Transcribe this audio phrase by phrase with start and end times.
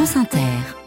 [0.00, 0.79] France Inter.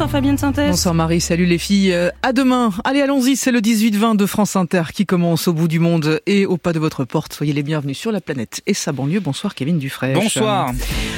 [0.00, 0.70] Bonsoir Fabienne Synthèse.
[0.70, 1.92] Bonsoir Marie, salut les filles.
[1.92, 2.70] Euh, à demain.
[2.84, 6.46] Allez, allons-y, c'est le 18-20 de France Inter qui commence au bout du monde et
[6.46, 7.34] au pas de votre porte.
[7.34, 9.20] Soyez les bienvenus sur la planète et sa banlieue.
[9.20, 10.14] Bonsoir Kevin Dufresne.
[10.14, 10.72] Bonsoir.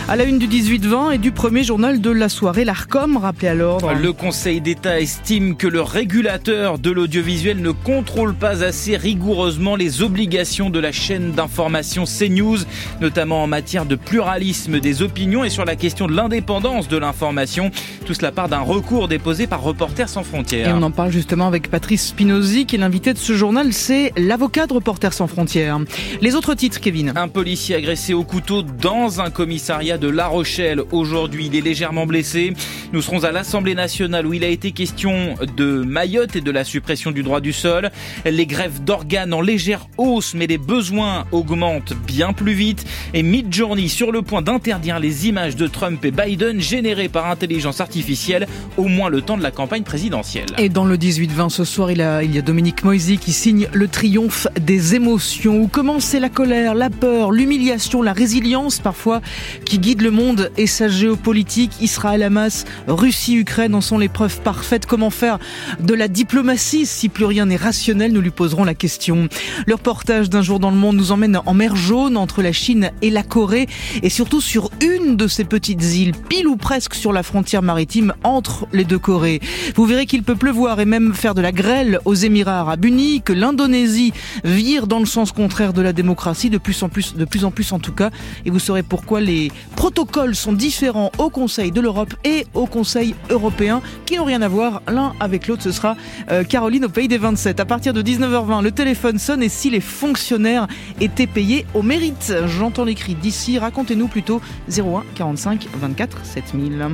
[0.08, 3.54] À la une du 18-20 et du premier journal de la soirée, l'ARCOM, rappelé à
[3.54, 3.93] l'ordre.
[3.95, 10.03] Le Conseil d'État estime que le régulateur de l'audiovisuel ne contrôle pas assez rigoureusement les
[10.03, 12.58] obligations de la chaîne d'information CNews,
[13.00, 17.71] notamment en matière de pluralisme des opinions et sur la question de l'indépendance de l'information.
[18.04, 20.68] Tout cela part d'un recours déposé par Reporters sans frontières.
[20.68, 24.12] Et on en parle justement avec Patrice Spinozzi, qui est l'invité de ce journal, c'est
[24.17, 25.79] l'avocat de Reporters sans frontières.
[26.22, 27.12] Les autres titres, Kevin.
[27.14, 30.82] Un policier agressé au couteau dans un commissariat de La Rochelle.
[30.90, 32.55] Aujourd'hui, il est légèrement blessé.
[32.95, 36.64] Nous serons à l'Assemblée nationale où il a été question de Mayotte et de la
[36.64, 37.91] suppression du droit du sol.
[38.25, 42.86] Les grèves d'organes en légère hausse, mais les besoins augmentent bien plus vite.
[43.12, 47.83] Et Midjourney sur le point d'interdire les images de Trump et Biden générées par intelligence
[47.83, 48.47] artificielle
[48.77, 50.47] au moins le temps de la campagne présidentielle.
[50.59, 53.69] Et dans le 18-20 ce soir, il, a, il y a Dominique Moisy qui signe
[53.73, 55.61] le triomphe des émotions.
[55.63, 59.21] Où commencer la colère, la peur, l'humiliation, la résilience parfois
[59.65, 61.73] qui guide le monde et sa géopolitique.
[61.81, 64.87] Israël, Hamas, Russie, Ukraine en sont les preuves parfaites.
[64.87, 65.39] Comment faire
[65.81, 68.13] de la diplomatie si plus rien n'est rationnel?
[68.13, 69.29] Nous lui poserons la question.
[69.67, 72.91] Le reportage d'un jour dans le monde nous emmène en mer jaune entre la Chine
[73.03, 73.67] et la Corée
[74.03, 78.15] et surtout sur une de ces petites îles, pile ou presque sur la frontière maritime
[78.25, 79.41] entre les deux Corées.
[79.75, 83.22] Vous verrez qu'il peut pleuvoir et même faire de la grêle aux Émirats arabes unis,
[83.22, 84.12] que l'Indonésie
[84.44, 87.50] vire dans le sens contraire de la démocratie de plus en plus, de plus en
[87.50, 88.11] plus en tout cas.
[88.44, 93.14] Et vous saurez pourquoi les protocoles sont différents au Conseil de l'Europe et au Conseil
[93.31, 95.62] européen, qui n'ont rien à voir l'un avec l'autre.
[95.62, 95.97] Ce sera
[96.31, 97.61] euh, Caroline au pays des 27.
[97.61, 100.66] À partir de 19h20, le téléphone sonne et si les fonctionnaires
[101.00, 102.34] étaient payés au mérite.
[102.47, 103.59] J'entends les cris d'ici.
[103.59, 106.87] Racontez-nous plutôt 01 45 24 7000.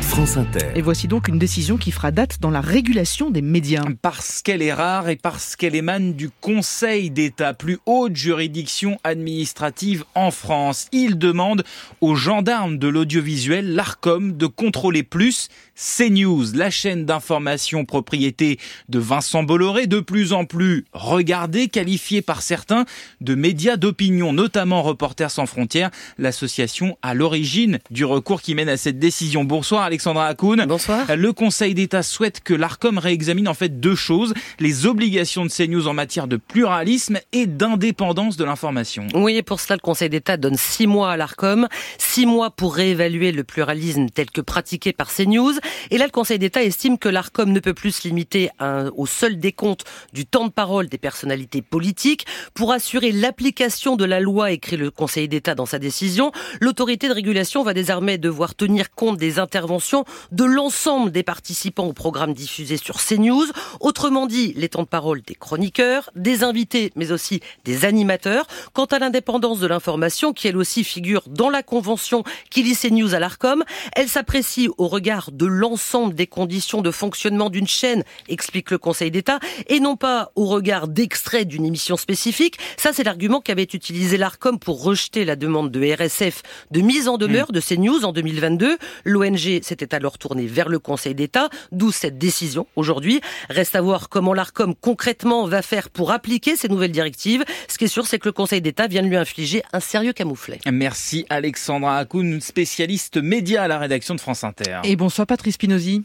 [0.00, 0.72] France Inter.
[0.74, 3.84] Et voici donc une décision qui fera date dans la régulation des médias.
[4.02, 10.04] Parce qu'elle est rare et parce qu'elle émane du Conseil d'État, plus haute juridiction administrative
[10.14, 10.88] en France.
[10.92, 11.64] Il demande
[12.00, 18.58] aux gendarmes de l'audiovisuel, l'ARCOM, de contrôler plus CNews, la chaîne d'information propriété
[18.88, 22.84] de Vincent Bolloré, de plus en plus regardée, qualifiée par certains
[23.20, 28.76] de médias d'opinion, notamment Reporters sans frontières, l'association à l'origine du recours qui mène à
[28.76, 29.44] cette décision.
[29.44, 30.64] Bonsoir Alexandra Hakoun.
[30.66, 31.16] Bonsoir.
[31.16, 35.88] Le Conseil d'État souhaite que l'ARCOM réexamine en fait deux choses, les obligations de CNews
[35.88, 39.08] en matière de pluralisme et d'indépendance de l'information.
[39.14, 41.66] Oui, et pour cela, le Conseil d'État donne six mois à l'ARCOM,
[41.98, 45.54] six mois pour réévaluer le pluralisme tel que pratiqué par CNews.
[45.90, 48.50] Et là, le Conseil d'État estime que l'ARCOM ne peut plus se limiter
[48.96, 52.26] au seul décompte du temps de parole des personnalités politiques.
[52.54, 57.14] Pour assurer l'application de la loi, écrit le Conseil d'État dans sa décision, l'autorité de
[57.14, 62.76] régulation va désormais devoir tenir compte des interventions de l'ensemble des participants au programme diffusé
[62.76, 63.46] sur CNews.
[63.80, 68.46] Autrement dit, les temps de parole des chroniqueurs, des invités, mais aussi des animateurs.
[68.72, 73.14] Quant à l'indépendance de l'information, qui elle aussi figure dans la convention qui lie CNews
[73.14, 73.64] à l'ARCOM,
[73.94, 79.10] elle s'apprécie au regard de l'ensemble des conditions de fonctionnement d'une chaîne, explique le Conseil
[79.10, 79.38] d'État,
[79.68, 82.58] et non pas au regard d'extraits d'une émission spécifique.
[82.76, 87.16] Ça, c'est l'argument qu'avait utilisé l'ARCOM pour rejeter la demande de RSF de mise en
[87.16, 88.78] demeure de CNews en 2022.
[89.04, 93.20] L'ONG s'était alors tournée vers le Conseil d'État, d'où cette décision aujourd'hui.
[93.48, 97.44] Reste à voir comment l'ARCOM concrètement va faire pour appliquer ces nouvelles directives.
[97.68, 100.12] Ce qui est sûr, c'est que le Conseil d'État vient de lui infliger un sérieux
[100.12, 100.58] camouflet.
[100.70, 104.80] Merci Alexandra Hakoun, spécialiste média à la rédaction de France Inter.
[104.84, 106.00] Et bonsoir Patrice.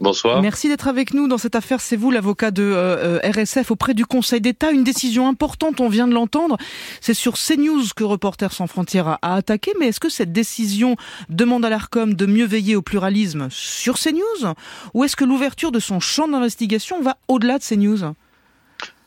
[0.00, 0.40] Bonsoir.
[0.40, 1.80] Merci d'être avec nous dans cette affaire.
[1.80, 4.70] C'est vous l'avocat de euh, euh, RSF auprès du Conseil d'État.
[4.70, 6.56] Une décision importante, on vient de l'entendre.
[7.00, 9.72] C'est sur CNews que Reporters sans frontières a, a attaqué.
[9.80, 10.94] Mais est-ce que cette décision
[11.28, 14.54] demande à l'ARCOM de mieux veiller au pluralisme sur CNews?
[14.94, 18.14] Ou est-ce que l'ouverture de son champ d'investigation va au-delà de CNews?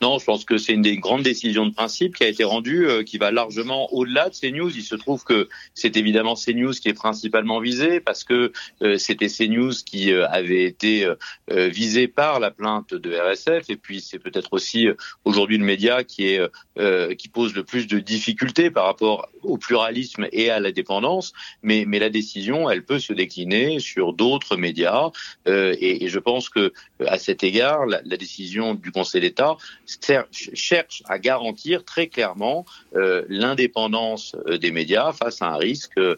[0.01, 2.88] Non, je pense que c'est une des grandes décisions de principe qui a été rendue,
[2.88, 4.75] euh, qui va largement au-delà de CNews.
[4.75, 8.51] Il se trouve que c'est évidemment CNews qui est principalement visé parce que
[8.81, 13.75] euh, c'était CNews qui euh, avait été euh, visé par la plainte de RSF et
[13.75, 14.95] puis c'est peut-être aussi euh,
[15.25, 16.42] aujourd'hui le média qui est
[16.77, 21.33] euh, qui pose le plus de difficultés par rapport au pluralisme et à la dépendance.
[21.62, 25.09] Mais mais la décision, elle peut se décliner sur d'autres médias
[25.45, 26.74] et, et, je pense que
[27.06, 29.57] à cet égard, la, la décision du Conseil d'État,
[30.31, 32.65] cherche à garantir très clairement
[33.29, 36.17] l'indépendance des médias face à un risque de,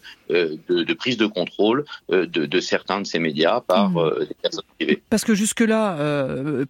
[0.69, 4.25] de, prise de contrôle de, de, certains de ces médias par mmh.
[4.27, 5.03] des personnes privées.
[5.09, 5.97] Parce que jusque-là,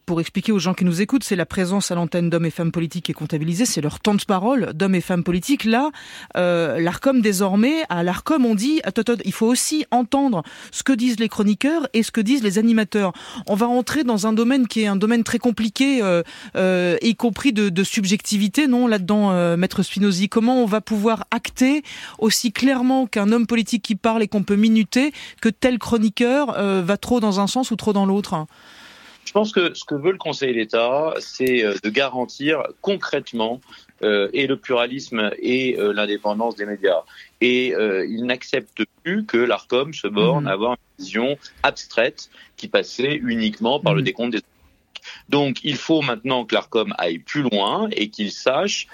[0.05, 2.71] pour expliquer aux gens qui nous écoutent, c'est la présence à l'antenne d'hommes et femmes
[2.71, 5.65] politiques qui est comptabilisée, c'est leur temps de parole d'hommes et femmes politiques.
[5.65, 5.91] Là,
[6.35, 8.81] l'ARCOM désormais, à l'ARCOM, on dit,
[9.25, 13.13] il faut aussi entendre ce que disent les chroniqueurs et ce que disent les animateurs.
[13.47, 17.15] On va rentrer dans un domaine qui est un domaine très compliqué, euh, euh, y
[17.15, 21.83] compris de, de subjectivité, non Là-dedans, euh, Maître Spinozzi, comment on va pouvoir acter
[22.19, 25.11] aussi clairement qu'un homme politique qui parle et qu'on peut minuter
[25.41, 28.45] que tel chroniqueur euh, va trop dans un sens ou trop dans l'autre?
[29.25, 33.61] Je pense que ce que veut le Conseil d'État, c'est de garantir concrètement
[34.03, 37.03] euh, et le pluralisme et euh, l'indépendance des médias.
[37.39, 40.47] Et euh, il n'accepte plus que l'ARCOM se borne mmh.
[40.47, 44.05] à avoir une vision abstraite qui passait uniquement par le mmh.
[44.05, 44.41] décompte des
[45.29, 48.87] donc, il faut maintenant que l'ARCOM aille plus loin et qu'il sache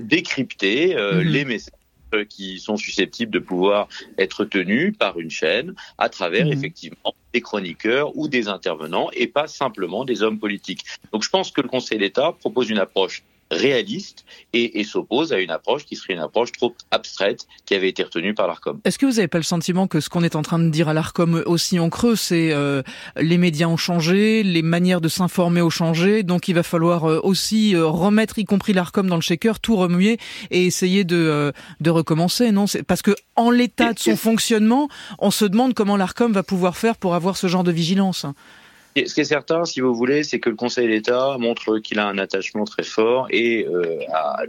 [0.00, 1.18] décrypter mmh.
[1.20, 1.74] les messages
[2.22, 3.88] qui sont susceptibles de pouvoir
[4.18, 9.48] être tenus par une chaîne à travers effectivement des chroniqueurs ou des intervenants et pas
[9.48, 10.84] simplement des hommes politiques.
[11.12, 13.24] Donc je pense que le Conseil d'État propose une approche
[13.54, 17.88] réaliste et, et s'oppose à une approche qui serait une approche trop abstraite qui avait
[17.88, 18.80] été retenue par l'ARCOM.
[18.84, 20.88] Est-ce que vous n'avez pas le sentiment que ce qu'on est en train de dire
[20.88, 22.82] à l'ARCOM aussi en creux, c'est euh,
[23.16, 27.20] les médias ont changé, les manières de s'informer ont changé, donc il va falloir euh,
[27.22, 30.18] aussi euh, remettre, y compris l'ARCOM dans le shaker, tout remuer
[30.50, 32.66] et essayer de, euh, de recommencer, non?
[32.86, 36.96] Parce que en l'état de son fonctionnement, on se demande comment l'ARCOM va pouvoir faire
[36.96, 38.26] pour avoir ce genre de vigilance.
[38.96, 42.06] Ce qui est certain, si vous voulez, c'est que le Conseil d'État montre qu'il a
[42.06, 44.42] un attachement très fort et euh, à,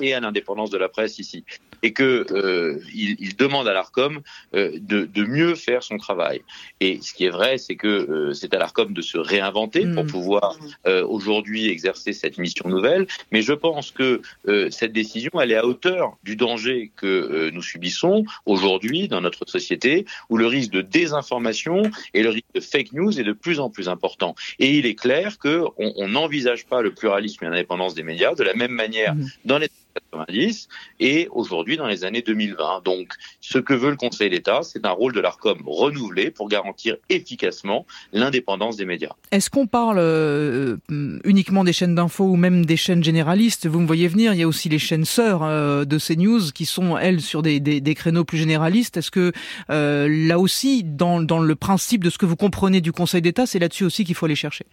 [0.00, 1.44] et à l'indépendance de la presse ici
[1.84, 4.22] et que euh, il, il, demande à l'Arcom
[4.54, 6.40] euh, de, de, mieux faire son travail.
[6.80, 10.04] Et ce qui est vrai, c'est que euh, c'est à l'Arcom de se réinventer pour
[10.04, 10.06] mm.
[10.06, 13.06] pouvoir euh, aujourd'hui exercer cette mission nouvelle.
[13.32, 17.62] Mais je pense que euh, cette décision, elle est à hauteur du danger que nous
[17.62, 21.82] subissons aujourd'hui dans notre société, où le risque de désinformation
[22.14, 24.34] et le risque de fake news est de plus en plus important.
[24.58, 28.54] Et il est clair qu'on n'envisage pas le pluralisme et l'indépendance des médias de la
[28.54, 29.26] même manière mm.
[29.44, 29.68] dans les
[30.12, 30.68] 90
[31.00, 32.82] et aujourd'hui dans les années 2020.
[32.84, 36.96] Donc, ce que veut le Conseil d'État, c'est un rôle de l'ARCOM renouvelé pour garantir
[37.08, 39.12] efficacement l'indépendance des médias.
[39.30, 40.76] Est-ce qu'on parle euh,
[41.24, 43.66] uniquement des chaînes d'infos ou même des chaînes généralistes?
[43.66, 46.66] Vous me voyez venir, il y a aussi les chaînes sœurs euh, de CNews qui
[46.66, 48.96] sont, elles, sur des, des, des créneaux plus généralistes.
[48.96, 49.32] Est-ce que
[49.70, 53.46] euh, là aussi, dans, dans le principe de ce que vous comprenez du Conseil d'État,
[53.46, 54.66] c'est là-dessus aussi qu'il faut aller chercher?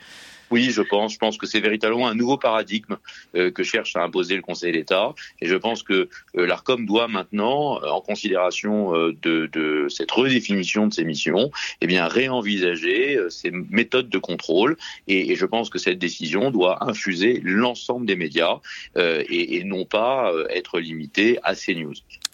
[0.51, 1.13] Oui, je pense.
[1.13, 2.97] Je pense que c'est véritablement un nouveau paradigme
[3.35, 5.13] euh, que cherche à imposer le Conseil d'État.
[5.41, 10.93] Et je pense que euh, l'ARCOM doit maintenant, euh, en considération de, cette redéfinition de
[10.93, 14.77] ses missions, eh bien réenvisager ses méthodes de contrôle.
[15.07, 18.59] Et, et, je pense que cette décision doit infuser l'ensemble des médias
[18.97, 21.93] et, et, non pas être limitée à ces news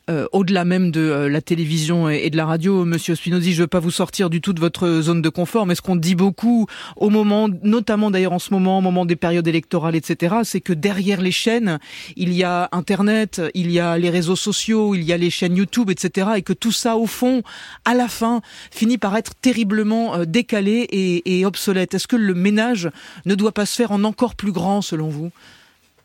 [0.09, 3.63] euh, au-delà même de euh, la télévision et, de la radio, Monsieur Spinozzi, je ne
[3.63, 6.15] veux pas vous sortir du tout de votre zone de confort, mais ce qu'on dit
[6.15, 6.65] beaucoup
[6.95, 10.71] au moment, notamment d'ailleurs en ce moment, au moment des périodes électorales, etc., c'est que
[10.71, 11.79] derrière les chaînes,
[12.15, 15.57] il y a Internet, il y a les réseaux sociaux, il y a les chaînes
[15.57, 17.43] YouTube, etc., et que tout ça, au fond,
[17.83, 21.93] à la fin, finit par être terriblement euh, décalé et, et obsolète.
[21.93, 22.89] Est-ce que le ménage
[23.25, 25.31] ne doit pas se faire en encore plus grand, selon vous?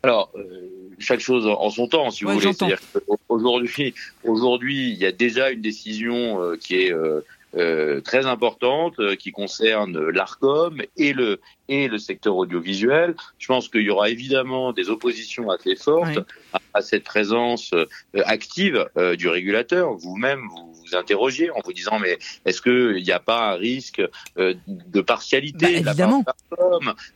[0.03, 0.31] Alors.
[0.35, 0.69] Euh
[1.03, 2.53] chaque chose en son temps, si vous voulez.
[2.53, 2.79] C'est-à-dire
[3.27, 7.21] qu'aujourd'hui, aujourd'hui, il y a déjà une décision euh, qui est euh,
[7.55, 13.15] euh, très importante, euh, qui concerne l'Arcom et le et le secteur audiovisuel.
[13.37, 16.23] Je pense qu'il y aura évidemment des oppositions assez fortes oui.
[16.53, 17.85] à, à, cette présence euh,
[18.25, 19.93] active du régulateur.
[19.93, 24.01] Vous-même, vous vous interrogiez en vous disant mais est-ce qu'il n'y a pas un risque
[24.37, 26.23] de partialité bah, évidemment.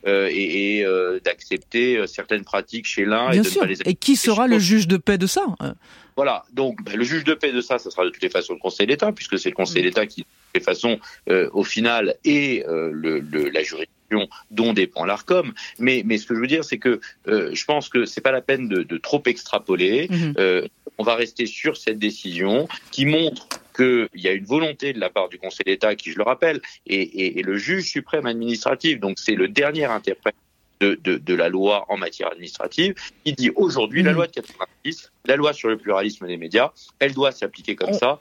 [0.05, 0.85] et, et
[1.23, 3.61] d'accepter certaines pratiques chez l'un et de sûr.
[3.61, 5.45] ne pas les Et qui sera le juge de paix de ça
[6.17, 8.53] voilà, donc ben, le juge de paix de ça, ça sera de toutes les façons
[8.53, 10.99] le Conseil d'État, puisque c'est le Conseil d'État qui, de toutes les façons,
[11.29, 13.96] euh, au final, est euh, le, le, la juridiction
[14.51, 15.53] dont dépend l'Arcom.
[15.79, 18.31] Mais, mais ce que je veux dire, c'est que euh, je pense que c'est pas
[18.31, 20.07] la peine de, de trop extrapoler.
[20.09, 20.33] Mmh.
[20.37, 24.99] Euh, on va rester sur cette décision qui montre qu'il y a une volonté de
[24.99, 29.19] la part du Conseil d'État, qui, je le rappelle, est, le juge suprême administratif, donc
[29.19, 30.35] c'est le dernier interprète
[30.79, 34.05] de, de, de, la loi en matière administrative, qui dit aujourd'hui mmh.
[34.05, 37.93] la loi de 86, la loi sur le pluralisme des médias, elle doit s'appliquer comme
[37.93, 38.19] ça.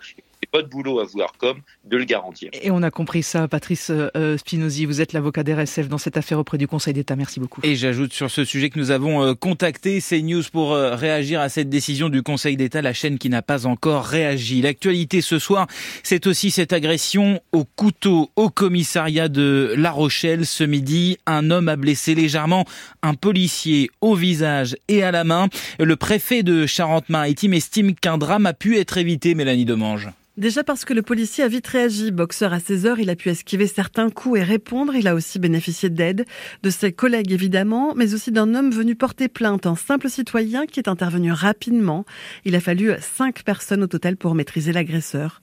[0.52, 2.50] Votre boulot à vous, Arcom, de le garantir.
[2.52, 4.86] Et on a compris ça, Patrice euh, Spinozzi.
[4.86, 7.16] Vous êtes l'avocat d'RSF dans cette affaire auprès du Conseil d'État.
[7.16, 7.60] Merci beaucoup.
[7.64, 11.48] Et j'ajoute sur ce sujet que nous avons euh, contacté CNews pour euh, réagir à
[11.48, 14.62] cette décision du Conseil d'État, la chaîne qui n'a pas encore réagi.
[14.62, 15.66] L'actualité ce soir,
[16.02, 20.46] c'est aussi cette agression au couteau au commissariat de La Rochelle.
[20.46, 22.64] Ce midi, un homme a blessé légèrement
[23.02, 25.48] un policier au visage et à la main.
[25.78, 30.08] Le préfet de Charente-Maritime estime qu'un drame a pu être évité, Mélanie Demange.
[30.36, 32.10] Déjà parce que le policier a vite réagi.
[32.10, 34.94] Boxeur à 16 heures, il a pu esquiver certains coups et répondre.
[34.94, 36.26] Il a aussi bénéficié d'aide
[36.62, 40.78] de ses collègues évidemment, mais aussi d'un homme venu porter plainte, un simple citoyen qui
[40.78, 42.04] est intervenu rapidement.
[42.44, 45.40] Il a fallu cinq personnes au total pour maîtriser l'agresseur.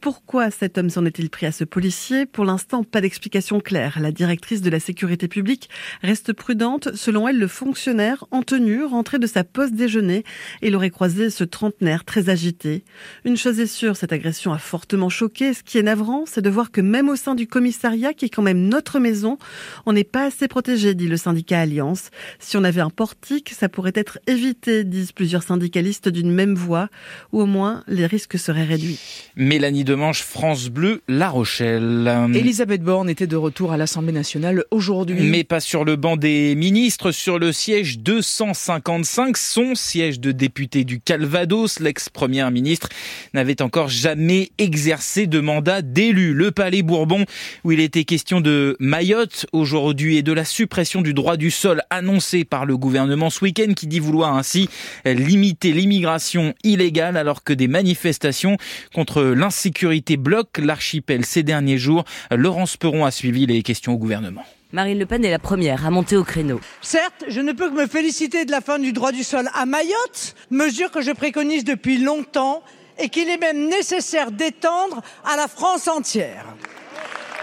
[0.00, 2.24] Pourquoi cet homme s'en est-il pris à ce policier?
[2.24, 3.98] Pour l'instant, pas d'explication claire.
[4.00, 5.68] La directrice de la sécurité publique
[6.00, 6.88] reste prudente.
[6.94, 10.24] Selon elle, le fonctionnaire en tenue rentrait de sa pause déjeuner
[10.62, 12.84] et il aurait croisé ce trentenaire très agité.
[13.26, 15.52] Une chose est sûre, cette agression a fortement choqué.
[15.54, 18.28] Ce qui est navrant, c'est de voir que même au sein du commissariat, qui est
[18.28, 19.38] quand même notre maison,
[19.86, 22.10] on n'est pas assez protégé, dit le syndicat Alliance.
[22.38, 26.88] Si on avait un portique, ça pourrait être évité, disent plusieurs syndicalistes d'une même voix,
[27.32, 29.00] ou au moins les risques seraient réduits.
[29.34, 32.28] Mélanie Demange, France Bleu, La Rochelle.
[32.32, 35.18] Elisabeth Borne était de retour à l'Assemblée nationale aujourd'hui.
[35.22, 40.84] Mais pas sur le banc des ministres, sur le siège 255, son siège de député
[40.84, 41.80] du Calvados.
[41.80, 42.90] L'ex-première ministre
[43.34, 46.34] n'avait encore jamais mais exercé de mandat d'élu.
[46.34, 47.24] Le Palais Bourbon,
[47.64, 51.82] où il était question de Mayotte aujourd'hui et de la suppression du droit du sol
[51.90, 54.68] annoncé par le gouvernement ce week-end qui dit vouloir ainsi
[55.04, 58.58] limiter l'immigration illégale alors que des manifestations
[58.94, 62.04] contre l'insécurité bloquent l'archipel ces derniers jours.
[62.30, 64.44] Laurence Peron a suivi les questions au gouvernement.
[64.72, 66.60] Marine Le Pen est la première à monter au créneau.
[66.80, 69.66] Certes, je ne peux que me féliciter de la fin du droit du sol à
[69.66, 72.62] Mayotte, mesure que je préconise depuis longtemps
[73.00, 76.44] et qu'il est même nécessaire d'étendre à la France entière.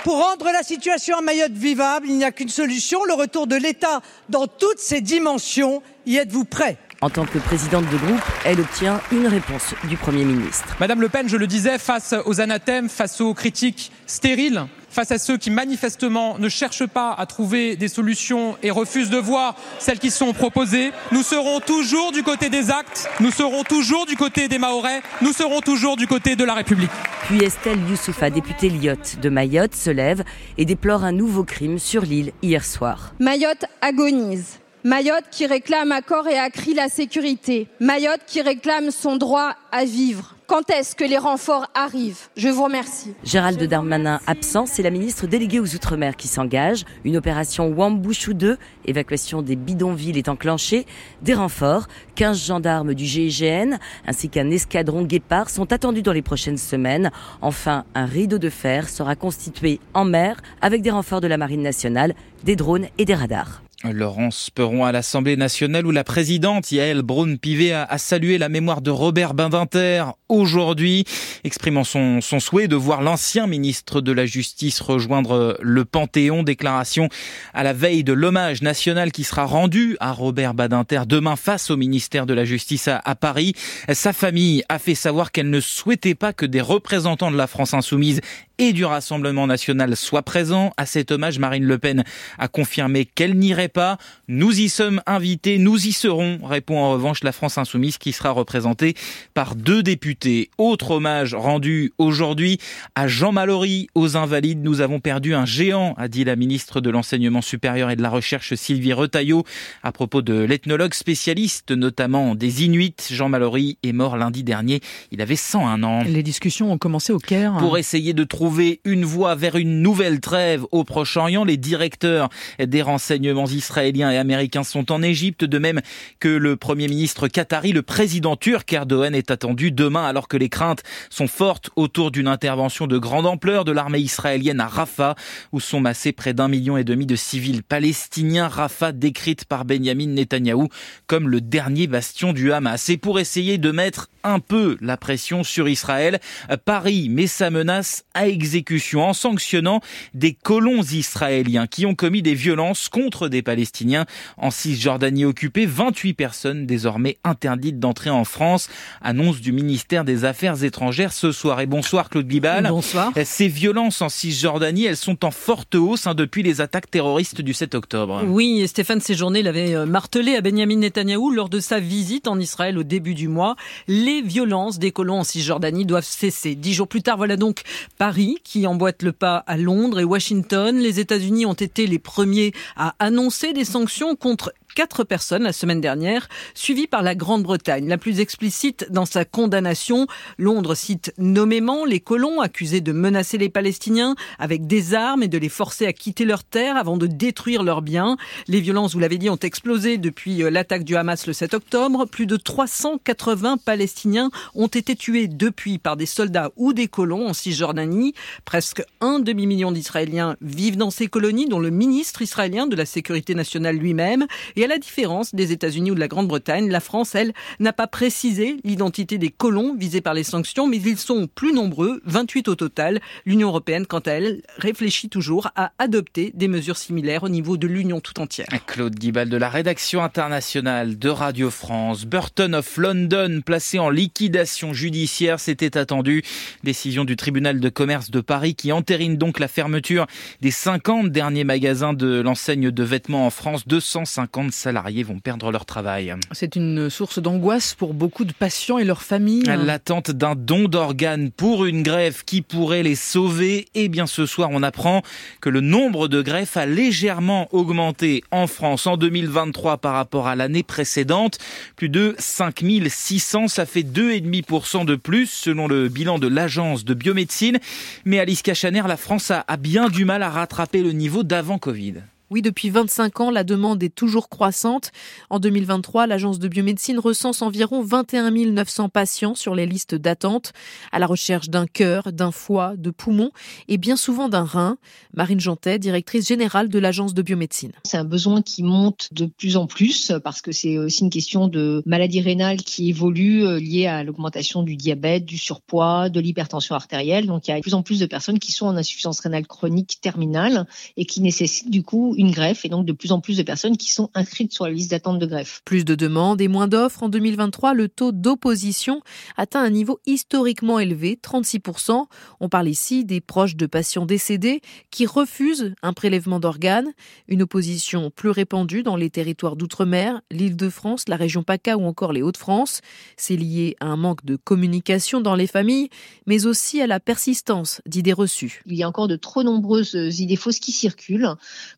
[0.04, 3.56] Pour rendre la situation à Mayotte vivable, il n'y a qu'une solution, le retour de
[3.56, 5.82] l'État dans toutes ses dimensions.
[6.06, 6.78] Y êtes-vous prêt?
[7.02, 10.76] En tant que présidente de groupe, elle obtient une réponse du Premier ministre.
[10.80, 15.18] Madame Le Pen, je le disais, face aux anathèmes, face aux critiques stériles, face à
[15.18, 20.00] ceux qui manifestement ne cherchent pas à trouver des solutions et refusent de voir celles
[20.00, 24.48] qui sont proposées, nous serons toujours du côté des actes, nous serons toujours du côté
[24.48, 26.92] des Mahorais, nous serons toujours du côté de la République.
[27.28, 30.24] Puis Estelle Youssoufa, députée Lyotte de Mayotte, se lève
[30.58, 33.14] et déplore un nouveau crime sur l'île hier soir.
[33.20, 34.60] Mayotte agonise.
[34.84, 37.68] Mayotte qui réclame à corps et à cri la sécurité.
[37.82, 40.37] Mayotte qui réclame son droit à vivre.
[40.48, 42.30] Quand est-ce que les renforts arrivent?
[42.38, 43.14] Je vous remercie.
[43.26, 46.86] Gérald Darmanin absent, c'est la ministre déléguée aux Outre-mer qui s'engage.
[47.04, 50.86] Une opération Wambouchou 2, évacuation des bidonvilles est enclenchée.
[51.22, 53.78] Des renforts, 15 gendarmes du GIGN
[54.08, 57.12] ainsi qu'un escadron guépard sont attendus dans les prochaines semaines.
[57.42, 61.62] Enfin, un rideau de fer sera constitué en mer avec des renforts de la Marine
[61.62, 63.64] nationale, des drones et des radars.
[63.84, 68.90] Laurence Perron à l'Assemblée nationale où la présidente Yael Braun-Pivet a, salué la mémoire de
[68.90, 71.06] Robert Badinter aujourd'hui,
[71.44, 76.44] exprimant son, son souhait de voir l'ancien ministre de la Justice rejoindre le Panthéon.
[76.44, 77.10] Déclaration
[77.54, 81.78] à la veille de l'hommage national qui sera rendu à Robert Badinter demain face au
[81.78, 83.54] ministère de la Justice à, à Paris.
[83.92, 87.74] Sa famille a fait savoir qu'elle ne souhaitait pas que des représentants de la France
[87.74, 88.22] insoumise
[88.60, 91.40] et du Rassemblement national soient présents à cet hommage.
[91.40, 92.04] Marine Le Pen
[92.40, 93.98] a confirmé qu'elle n'irait pas.
[94.28, 98.32] Nous y sommes invités, nous y serons, répond en revanche la France insoumise qui sera
[98.32, 98.96] représentée
[99.34, 100.17] par deux députés.
[100.58, 102.58] Autre hommage rendu aujourd'hui
[102.96, 104.64] à Jean Mallory aux Invalides.
[104.64, 108.10] Nous avons perdu un géant, a dit la ministre de l'Enseignement supérieur et de la
[108.10, 109.44] Recherche Sylvie Retailleau
[109.84, 112.96] à propos de l'ethnologue spécialiste notamment des Inuits.
[113.12, 114.82] Jean Mallory est mort lundi dernier.
[115.12, 116.04] Il avait 101 ans.
[116.04, 117.58] Les discussions ont commencé au Caire.
[117.60, 121.44] Pour essayer de trouver trouver une voie vers une nouvelle trêve au Proche-Orient.
[121.44, 125.82] Les directeurs des renseignements israéliens et américains sont en Égypte, de même
[126.22, 130.50] que le Premier ministre qatari, le président turc Erdogan est attendu demain alors que les
[130.50, 135.16] craintes sont fortes autour d'une intervention de grande ampleur de l'armée israélienne à Rafah,
[135.52, 138.48] où sont massés près d'un million et demi de civils palestiniens.
[138.48, 140.70] Rafah décrite par Benjamin Netanyahou
[141.06, 142.90] comme le dernier bastion du Hamas.
[142.90, 146.20] Et pour essayer de mettre un peu la pression sur Israël,
[146.66, 149.82] Paris met sa menace à exécution en sanctionnant
[150.14, 154.06] des colons israéliens qui ont commis des violences contre des Palestiniens
[154.38, 155.66] en Cisjordanie occupée.
[155.66, 158.70] 28 personnes désormais interdites d'entrer en France.
[159.02, 161.60] Annonce du ministère ministère des Affaires étrangères ce soir.
[161.62, 162.68] Et bonsoir Claude Guibal.
[162.70, 163.12] Bonsoir.
[163.24, 167.54] Ces violences en Cisjordanie, elles sont en forte hausse hein, depuis les attaques terroristes du
[167.54, 168.22] 7 octobre.
[168.28, 172.40] Oui, et Stéphane Séjourné l'avait euh, martelé à Benjamin Netanyahou lors de sa visite en
[172.40, 173.56] Israël au début du mois.
[173.88, 176.56] Les violences des colons en Cisjordanie doivent cesser.
[176.56, 177.62] Dix jours plus tard, voilà donc
[177.98, 180.78] Paris qui emboîte le pas à Londres et Washington.
[180.78, 185.82] Les États-Unis ont été les premiers à annoncer des sanctions contre quatre personnes la semaine
[185.82, 187.88] dernière, suivies par la Grande-Bretagne.
[187.88, 190.06] La plus explicite dans sa condamnation,
[190.38, 195.40] Londres cite nommément les colons accusés de menacer les Palestiniens avec des armes et de
[195.40, 198.18] les forcer à quitter leur terre avant de détruire leurs biens.
[198.48, 202.06] Les violences, vous l'avez dit, ont explosé depuis euh, l'attaque du Hamas le 7 octobre.
[202.06, 207.34] Plus de 380 Palestiniens ont été tués depuis par des soldats ou des colons en
[207.34, 208.14] Cisjordanie.
[208.46, 213.34] Presque un demi-million d'Israéliens vivent dans ces colonies, dont le ministre israélien de la Sécurité
[213.34, 214.28] nationale lui-même.
[214.68, 217.32] À la différence des États-Unis ou de la Grande-Bretagne, la France, elle,
[217.62, 222.02] n'a pas précisé l'identité des colons visés par les sanctions, mais ils sont plus nombreux,
[222.04, 223.00] 28 au total.
[223.26, 227.66] L'Union européenne, quant à elle, réfléchit toujours à adopter des mesures similaires au niveau de
[227.66, 228.48] l'Union tout entière.
[228.66, 232.06] Claude Guibal de la rédaction internationale de Radio France.
[232.06, 236.24] Burton of London placé en liquidation judiciaire, c'était attendu.
[236.66, 240.08] Décision du tribunal de commerce de Paris qui entérine donc la fermeture
[240.42, 243.66] des 50 derniers magasins de l'enseigne de vêtements en France.
[243.66, 246.14] 250 salariés vont perdre leur travail.
[246.32, 249.44] C'est une source d'angoisse pour beaucoup de patients et leurs familles.
[249.44, 253.68] L'attente d'un don d'organes pour une greffe qui pourrait les sauver.
[253.76, 255.02] Et bien ce soir, on apprend
[255.42, 260.36] que le nombre de greffes a légèrement augmenté en France en 2023 par rapport à
[260.36, 261.38] l'année précédente.
[261.76, 267.60] Plus de 5600, ça fait 2,5% de plus selon le bilan de l'agence de biomédecine.
[268.06, 271.96] Mais Alice Cachaner, la France a bien du mal à rattraper le niveau d'avant Covid.
[272.30, 274.92] Oui, depuis 25 ans, la demande est toujours croissante.
[275.30, 280.52] En 2023, l'agence de biomédecine recense environ 21 900 patients sur les listes d'attente
[280.92, 283.32] à la recherche d'un cœur, d'un foie, de poumons
[283.70, 284.78] et bien souvent d'un rein.
[285.14, 287.72] Marine Jantet, directrice générale de l'agence de biomédecine.
[287.86, 291.48] C'est un besoin qui monte de plus en plus parce que c'est aussi une question
[291.48, 296.76] de maladie rénale qui évolue euh, liée à l'augmentation du diabète, du surpoids, de l'hypertension
[296.76, 297.28] artérielle.
[297.28, 299.48] Donc il y a de plus en plus de personnes qui sont en insuffisance rénale
[299.48, 300.68] chronique terminale
[300.98, 303.78] et qui nécessitent du coup une greffe et donc de plus en plus de personnes
[303.78, 305.62] qui sont inscrites sur la liste d'attente de greffe.
[305.64, 309.02] Plus de demandes et moins d'offres en 2023, le taux d'opposition
[309.38, 312.06] atteint un niveau historiquement élevé, 36%.
[312.40, 316.92] On parle ici des proches de patients décédés qui refusent un prélèvement d'organes,
[317.28, 322.24] une opposition plus répandue dans les territoires d'outre-mer, l'Île-de-France, la région PACA ou encore les
[322.24, 322.82] Hauts-de-France.
[323.16, 325.90] C'est lié à un manque de communication dans les familles,
[326.26, 328.64] mais aussi à la persistance d'idées reçues.
[328.66, 331.30] Il y a encore de trop nombreuses idées fausses qui circulent,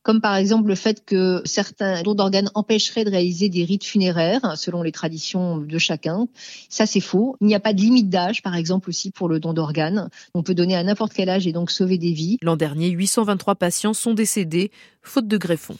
[0.03, 3.83] comme par par exemple le fait que certains dons d'organes empêcheraient de réaliser des rites
[3.83, 6.27] funéraires selon les traditions de chacun.
[6.69, 7.35] Ça, c'est faux.
[7.41, 10.07] Il n'y a pas de limite d'âge, par exemple, aussi pour le don d'organes.
[10.35, 12.37] On peut donner à n'importe quel âge et donc sauver des vies.
[12.43, 14.69] L'an dernier, 823 patients sont décédés
[15.01, 15.77] faute de greffons.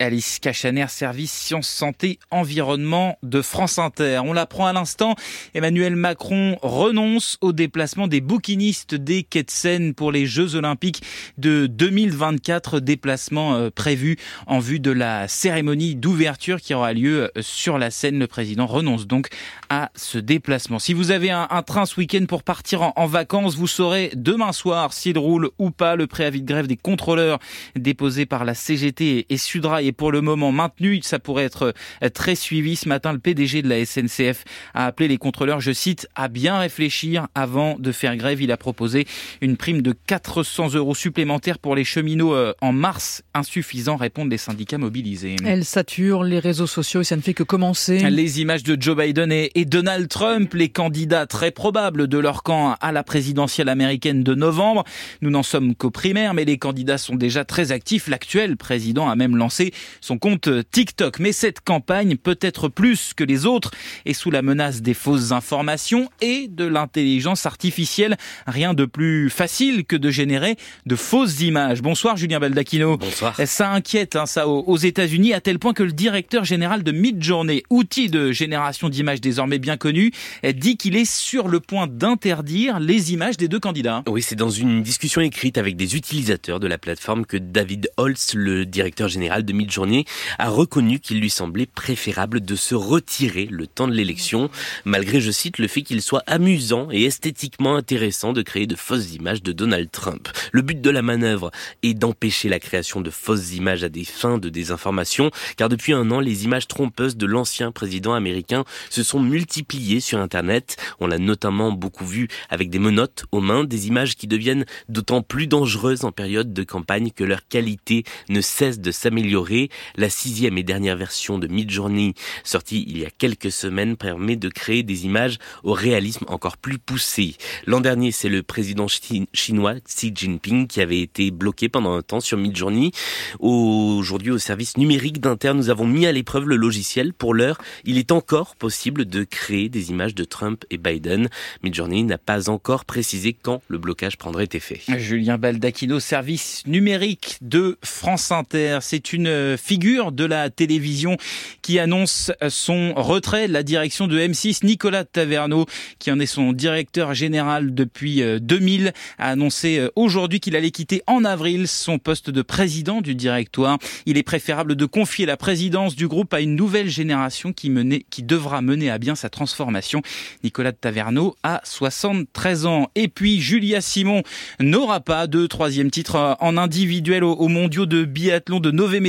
[0.00, 4.20] Alice Cachaner, service sciences, santé, environnement de France Inter.
[4.24, 5.14] On l'apprend à l'instant,
[5.54, 11.02] Emmanuel Macron renonce au déplacement des bouquinistes des quais de Seine pour les Jeux Olympiques
[11.36, 17.42] de 2024, déplacement euh, prévu en vue de la cérémonie d'ouverture qui aura lieu euh,
[17.42, 18.18] sur la Seine.
[18.18, 19.28] Le président renonce donc
[19.68, 20.78] à ce déplacement.
[20.78, 24.52] Si vous avez un, train ce week-end pour partir en, en vacances, vous saurez demain
[24.52, 27.38] soir s'il roule ou pas le préavis de grève des contrôleurs
[27.76, 31.00] déposé par la CGT et Sudrail est pour le moment maintenu.
[31.02, 32.76] Ça pourrait être euh, très suivi.
[32.76, 36.58] Ce matin, le PDG de la SNCF a appelé les contrôleurs, je cite, à bien
[36.58, 38.40] réfléchir avant de faire grève.
[38.40, 39.06] Il a proposé
[39.40, 43.22] une prime de 400 euros supplémentaires pour les cheminots euh, en mars.
[43.34, 45.36] Insuffisant, répondent les syndicats mobilisés.
[45.44, 47.98] Elle sature les réseaux sociaux et ça ne fait que commencer.
[48.10, 52.76] Les images de Joe Biden et, Donald Trump, les candidats très probables de leur camp
[52.80, 54.84] à la présidentielle américaine de novembre.
[55.22, 58.08] Nous n'en sommes qu'aux primaires, mais les candidats sont déjà très actifs.
[58.08, 61.18] L'actuel président a même lancé son compte TikTok.
[61.18, 63.70] Mais cette campagne, peut-être plus que les autres,
[64.04, 68.16] est sous la menace des fausses informations et de l'intelligence artificielle.
[68.46, 71.82] Rien de plus facile que de générer de fausses images.
[71.82, 72.96] Bonsoir Julien Baldacchino.
[72.96, 73.34] Bonsoir.
[73.44, 77.62] Ça inquiète hein, ça aux États-Unis à tel point que le directeur général de Midjourney,
[77.70, 80.12] outil de génération d'images désormais bien connu,
[80.54, 84.02] dit qu'il est sur le point d'interdire les images des deux candidats.
[84.06, 88.34] Oui, c'est dans une discussion écrite avec des utilisateurs de la plateforme que David Holtz,
[88.34, 90.06] le directeur général de Midjourney Midjourney
[90.38, 94.48] a reconnu qu'il lui semblait préférable de se retirer le temps de l'élection,
[94.86, 99.12] malgré, je cite, le fait qu'il soit amusant et esthétiquement intéressant de créer de fausses
[99.14, 100.28] images de Donald Trump.
[100.52, 101.50] Le but de la manœuvre
[101.82, 106.10] est d'empêcher la création de fausses images à des fins de désinformation, car depuis un
[106.10, 110.76] an, les images trompeuses de l'ancien président américain se sont multipliées sur Internet.
[110.98, 115.20] On l'a notamment beaucoup vu avec des menottes aux mains, des images qui deviennent d'autant
[115.20, 119.57] plus dangereuses en période de campagne que leur qualité ne cesse de s'améliorer.
[119.96, 124.48] La sixième et dernière version de Midjourney, sortie il y a quelques semaines, permet de
[124.48, 127.36] créer des images au réalisme encore plus poussé.
[127.66, 128.86] L'an dernier, c'est le président
[129.32, 132.92] chinois Xi Jinping qui avait été bloqué pendant un temps sur Midjourney.
[133.38, 137.12] Aujourd'hui, au service numérique d'Inter, nous avons mis à l'épreuve le logiciel.
[137.12, 141.28] Pour l'heure, il est encore possible de créer des images de Trump et Biden.
[141.62, 144.80] Midjourney n'a pas encore précisé quand le blocage prendrait effet.
[144.98, 148.78] Julien Baldacchino, service numérique de France Inter.
[148.82, 151.16] C'est une figure de la télévision
[151.62, 154.64] qui annonce son retrait de la direction de M6.
[154.64, 155.66] Nicolas Taverneau,
[155.98, 160.70] qui en est son directeur général depuis 2000, euh, a annoncé euh, aujourd'hui qu'il allait
[160.70, 163.78] quitter en avril son poste de président du directoire.
[164.06, 168.04] Il est préférable de confier la présidence du groupe à une nouvelle génération qui, menait,
[168.10, 170.02] qui devra mener à bien sa transformation.
[170.44, 172.90] Nicolas Taverneau a 73 ans.
[172.94, 174.22] Et puis Julia Simon
[174.60, 179.00] n'aura pas de troisième titre en individuel aux mondiaux de biathlon de Nové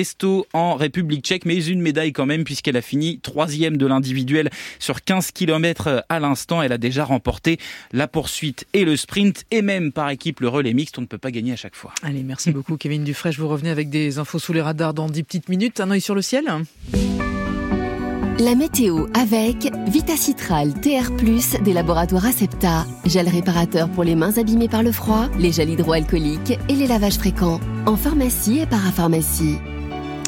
[0.53, 5.03] En République tchèque, mais une médaille quand même puisqu'elle a fini troisième de l'individuel sur
[5.03, 6.61] 15 km à l'instant.
[6.61, 7.57] Elle a déjà remporté
[7.91, 10.97] la poursuite et le sprint et même par équipe le relais mixte.
[10.97, 11.93] On ne peut pas gagner à chaque fois.
[12.03, 13.33] Allez, merci beaucoup Kevin Dufresne.
[13.37, 15.79] Vous revenez avec des infos sous les radars dans 10 petites minutes.
[15.79, 16.45] Un œil sur le ciel.
[18.39, 21.11] La météo avec Vitacitral TR+,
[21.61, 22.85] des laboratoires Acepta.
[23.05, 27.17] Gel réparateur pour les mains abîmées par le froid, les gels hydroalcooliques et les lavages
[27.17, 27.59] fréquents.
[27.85, 29.57] En pharmacie et parapharmacie.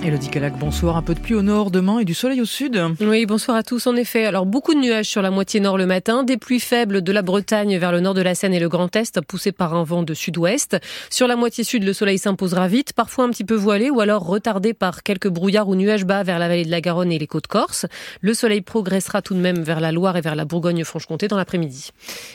[0.04, 0.98] Elodie Calac, bonsoir.
[0.98, 2.82] Un peu de pluie au nord demain et du soleil au sud.
[3.02, 3.86] Oui, bonsoir à tous.
[3.86, 7.04] En effet, alors beaucoup de nuages sur la moitié nord le matin, des pluies faibles
[7.04, 9.76] de la Bretagne vers le nord de la Seine et le Grand Est, poussées par
[9.76, 10.78] un vent de sud-ouest.
[11.12, 14.26] Sur la moitié sud, le soleil s'imposera vite, parfois un petit peu voilé ou alors
[14.26, 17.28] retardé par quelques brouillards ou nuages bas vers la vallée de la Garonne et les
[17.28, 17.86] côtes corse.
[18.22, 21.92] Le soleil progressera tout de même vers la Loire et vers la Bourgogne-Franche-Comté dans l'après-midi.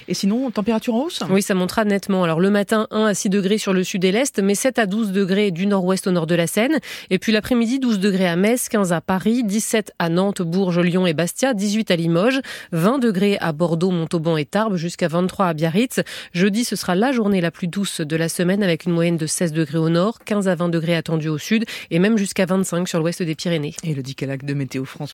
[0.07, 1.25] Et sinon, température en hausse?
[1.31, 2.23] Oui, ça montera nettement.
[2.23, 4.87] Alors le matin, 1 à 6 degrés sur le sud et l'est, mais 7 à
[4.87, 6.79] 12 degrés du nord-ouest au nord de la Seine.
[7.11, 11.07] Et puis l'après-midi, 12 degrés à Metz, 15 à Paris, 17 à Nantes, Bourges, Lyon
[11.07, 12.41] et Bastia, 18 à Limoges,
[12.73, 16.01] 20 degrés à Bordeaux, Montauban et Tarbes, jusqu'à 23 à Biarritz.
[16.33, 19.27] Jeudi, ce sera la journée la plus douce de la semaine avec une moyenne de
[19.27, 22.89] 16 degrés au nord, 15 à 20 degrés attendus au sud et même jusqu'à 25
[22.89, 23.75] sur l'ouest des Pyrénées.
[23.83, 25.05] Et le Dicalac de Météo France.